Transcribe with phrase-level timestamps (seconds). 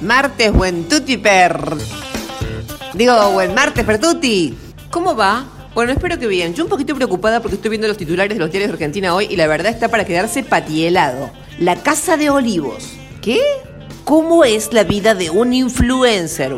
[0.00, 1.76] Martes, buen tutti per.
[2.94, 4.56] Digo, buen martes per tutti.
[4.90, 5.44] ¿Cómo va?
[5.74, 6.54] Bueno, espero que bien.
[6.54, 9.26] Yo un poquito preocupada porque estoy viendo los titulares de los diarios de Argentina hoy
[9.28, 11.30] y la verdad está para quedarse patielado.
[11.58, 12.92] La Casa de Olivos.
[13.20, 13.40] ¿Qué?
[14.04, 16.54] ¿Cómo es la vida de un influencer?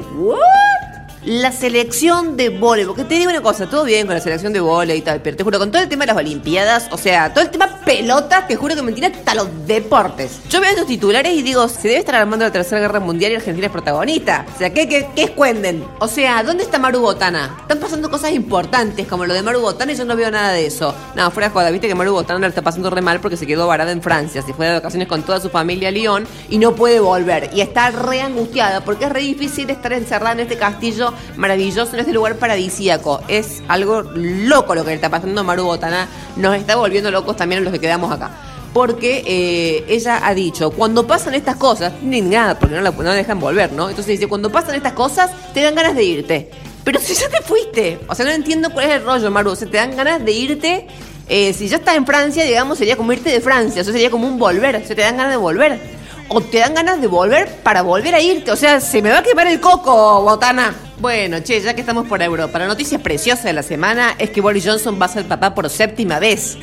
[1.24, 4.60] La selección de vole, porque te digo una cosa, todo bien con la selección de
[4.60, 7.34] vole y tal, pero te juro, con todo el tema de las Olimpiadas, o sea,
[7.34, 10.40] todo el tema pelotas, te juro que me tira hasta los deportes.
[10.48, 13.34] Yo veo estos titulares y digo, se debe estar armando la Tercera Guerra Mundial y
[13.34, 14.46] Argentina es protagonista.
[14.54, 15.84] O sea, ¿qué, qué, qué escuenden?
[15.98, 17.54] O sea, ¿dónde está Maru Botana?
[17.60, 20.64] Están pasando cosas importantes como lo de Maru Botana y yo no veo nada de
[20.64, 20.94] eso.
[21.14, 23.46] No, fuera de joda, viste que Maru Botana la está pasando re mal porque se
[23.46, 26.56] quedó varada en Francia, se fue de vacaciones con toda su familia a Lyon y
[26.56, 27.50] no puede volver.
[27.52, 32.00] Y está re angustiada porque es re difícil estar encerrada en este castillo maravilloso, en
[32.00, 33.20] este lugar paradisíaco.
[33.28, 36.08] Es algo loco lo que le está pasando a Maru Botana.
[36.36, 38.30] Nos está volviendo locos también los que quedamos acá.
[38.72, 43.02] Porque eh, ella ha dicho, cuando pasan estas cosas, ni nada, porque no la, no
[43.02, 43.88] la dejan volver, ¿no?
[43.88, 46.50] Entonces dice, cuando pasan estas cosas, te dan ganas de irte.
[46.84, 49.50] Pero si ya te fuiste, o sea, no entiendo cuál es el rollo, Maru.
[49.50, 50.86] O sea, te dan ganas de irte.
[51.28, 53.82] eh, si ya estás en Francia, digamos, sería como irte de Francia.
[53.82, 54.76] O sea, sería como un volver.
[54.76, 55.80] O sea, te dan ganas de volver.
[56.28, 58.52] O te dan ganas de volver para volver a irte.
[58.52, 60.74] O sea, se me va a quemar el coco, Botana.
[61.00, 64.42] Bueno, che, ya que estamos por Europa, la noticia preciosa de la semana es que
[64.42, 66.58] Boris Johnson va a ser papá por séptima vez.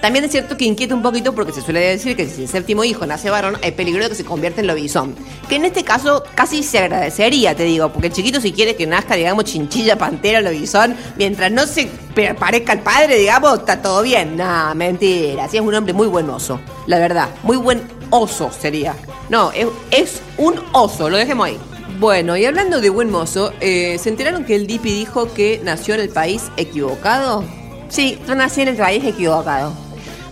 [0.00, 2.84] También es cierto que inquieta un poquito porque se suele decir que si el séptimo
[2.84, 5.14] hijo nace varón, hay peligro de que se convierta en lobizón.
[5.46, 8.86] Que en este caso casi se agradecería, te digo, porque el chiquito si quiere que
[8.86, 11.90] nazca, digamos, chinchilla, pantera, lobizón, mientras no se
[12.38, 14.38] parezca al padre, digamos, está todo bien.
[14.38, 15.50] Nah, mentira.
[15.50, 17.28] Sí es un hombre muy buen oso, la verdad.
[17.42, 18.94] Muy buen oso sería.
[19.28, 21.58] No, es, es un oso, lo dejemos ahí.
[22.02, 25.94] Bueno, y hablando de buen mozo, eh, ¿se enteraron que el Dipi dijo que nació
[25.94, 27.44] en el país equivocado?
[27.90, 29.72] Sí, yo nací en el país equivocado.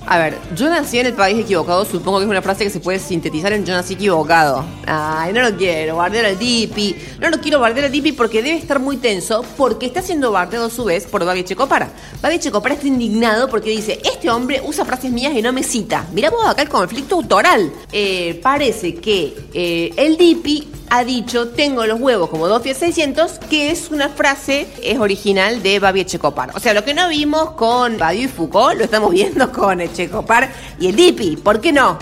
[0.04, 2.80] A ver, yo nací en el país equivocado, supongo que es una frase que se
[2.80, 4.64] puede sintetizar en yo nací equivocado.
[4.84, 6.96] Ay, no lo quiero, bardear al Dipi.
[7.20, 10.66] No lo quiero bardear al Dipi porque debe estar muy tenso, porque está siendo bardeado
[10.66, 11.88] a su vez por Babi Checopara.
[12.20, 16.04] Babi Checopara está indignado porque dice, este hombre usa frases mías y no me cita.
[16.12, 17.70] Miramos acá el conflicto autoral.
[17.92, 23.38] Eh, parece que eh, el Dipi ha dicho tengo los huevos como dos pies 600,
[23.48, 26.50] que es una frase, es original de Babi Echecopar.
[26.54, 30.52] O sea, lo que no vimos con Babi y Foucault, lo estamos viendo con Echecopar
[30.80, 31.36] y el Dipi.
[31.36, 31.96] ¿Por qué no?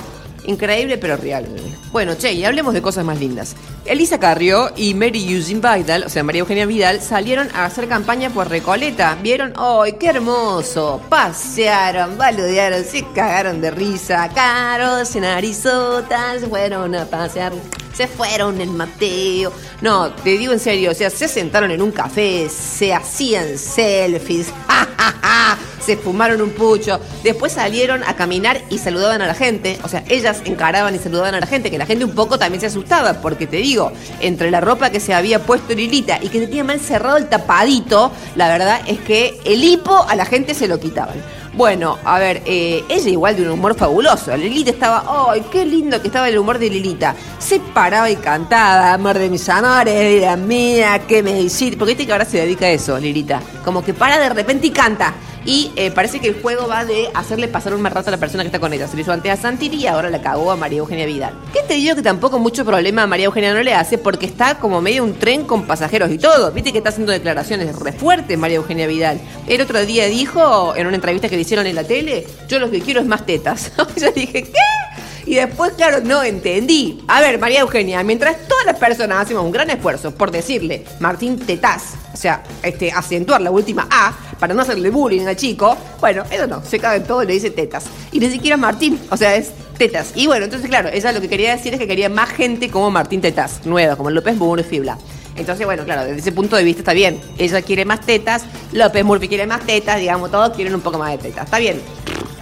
[0.45, 1.47] Increíble pero real.
[1.93, 3.57] Bueno, che, y hablemos de cosas más lindas.
[3.85, 8.31] Elisa Carrió y Mary Eugene Vidal, o sea, María Eugenia Vidal, salieron a hacer campaña
[8.31, 9.17] por Recoleta.
[9.23, 9.53] ¿Vieron?
[9.57, 11.01] ¡Ay, qué hermoso!
[11.09, 14.29] Pasearon, boludearon, se cagaron de risa.
[14.35, 17.53] Caros en Arizota, se fueron a pasear.
[17.95, 19.53] Se fueron en Mateo.
[19.81, 24.53] No, te digo en serio, o sea, se sentaron en un café, se hacían selfies,
[24.69, 25.59] ¡ja, ja, ja!
[25.89, 30.05] Se fumaron un pucho, después salieron a caminar y saludaban a la gente, o sea,
[30.07, 33.23] ellas encaraban y saludaban a la gente, que la gente un poco también se asustaba,
[33.23, 33.91] porque te digo,
[34.21, 38.13] entre la ropa que se había puesto Lilita y que tenía mal cerrado el tapadito,
[38.37, 41.17] la verdad es que el hipo a la gente se lo quitaban.
[41.55, 44.37] Bueno, a ver, eh, ella igual de un humor fabuloso.
[44.37, 47.17] Lilita estaba, ¡ay, qué lindo que estaba el humor de Lilita!
[47.41, 51.77] Se paraba y cantaba, amor de mis amores, vida mía, que me hiciste.
[51.77, 53.43] Porque viste que ahora se dedica a eso, Lilita.
[53.65, 55.15] Como que para de repente y canta.
[55.45, 58.19] Y eh, parece que el juego va de hacerle pasar un mal rato a la
[58.19, 58.87] persona que está con ella.
[58.87, 61.35] Se lo hizo antes a Santiri y ahora la cagó a María Eugenia Vidal.
[61.53, 64.59] ¿Qué te digo que tampoco mucho problema a María Eugenia no le hace porque está
[64.59, 66.53] como medio un tren con pasajeros y todo.
[66.53, 69.21] Viste que está haciendo declaraciones re fuertes María Eugenia Vidal.
[69.47, 72.71] El otro día dijo en una entrevista que le hicieron en la tele, yo lo
[72.71, 73.73] que quiero es más tetas.
[73.97, 74.88] Yo dije, ¿qué?
[75.29, 77.05] Y después, claro, no entendí.
[77.07, 81.39] A ver, María Eugenia, mientras todas las personas hacemos un gran esfuerzo por decirle Martín
[81.39, 86.25] Tetaz, o sea, este, acentuar la última A para no hacerle bullying al chico, bueno,
[86.31, 87.85] eso no, se cabe en todo y le dice Tetas.
[88.11, 90.13] Y ni siquiera Martín, o sea, es Tetas.
[90.15, 92.91] Y bueno, entonces, claro, ella lo que quería decir es que quería más gente como
[92.91, 94.97] Martín Tetaz, nueva, como López Muro y Fibla.
[95.37, 97.21] Entonces, bueno, claro, desde ese punto de vista está bien.
[97.37, 101.13] Ella quiere más tetas, López Murphy quiere más tetas, digamos, todos quieren un poco más
[101.13, 101.45] de tetas.
[101.45, 101.81] Está bien.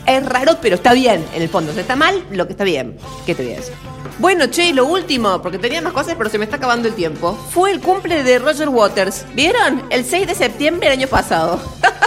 [0.07, 1.71] Es raro, pero está bien en el fondo.
[1.71, 2.97] O sea, está mal lo que está bien.
[3.25, 3.75] ¿Qué te voy a decir?
[4.19, 7.37] Bueno, che, lo último, porque tenía más cosas, pero se me está acabando el tiempo.
[7.51, 9.27] Fue el cumple de Roger Waters.
[9.35, 9.83] ¿Vieron?
[9.91, 11.61] El 6 de septiembre del año pasado.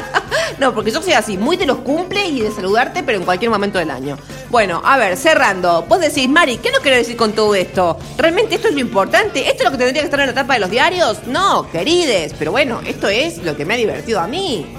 [0.60, 3.52] no, porque yo soy así, muy de los cumple y de saludarte, pero en cualquier
[3.52, 4.18] momento del año.
[4.50, 5.84] Bueno, a ver, cerrando.
[5.84, 8.00] Vos decís, Mari, ¿qué nos querés decir con todo esto?
[8.18, 9.42] ¿Realmente esto es lo importante?
[9.48, 11.28] ¿Esto es lo que tendría que estar en la tapa de los diarios?
[11.28, 12.34] No, querides.
[12.40, 14.79] Pero bueno, esto es lo que me ha divertido a mí.